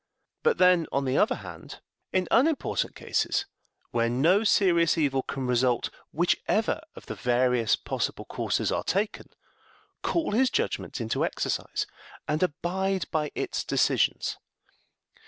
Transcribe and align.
But 0.41 0.57
then, 0.57 0.87
on 0.91 1.05
the 1.05 1.19
other 1.19 1.35
hand, 1.45 1.79
in 2.11 2.27
unimportant 2.31 2.95
cases, 2.95 3.45
where 3.91 4.09
no 4.09 4.43
serious 4.43 4.97
evil 4.97 5.21
can 5.21 5.45
result 5.45 5.91
whichever 6.11 6.81
of 6.95 7.05
the 7.05 7.13
various 7.13 7.75
possible 7.75 8.25
courses 8.25 8.71
are 8.71 8.83
taken, 8.83 9.29
call 10.01 10.31
his 10.31 10.49
judgment 10.49 10.99
into 10.99 11.23
exercise, 11.23 11.85
and 12.27 12.41
abide 12.41 13.11
by 13.11 13.31
its 13.35 13.63
decisions. 13.63 14.39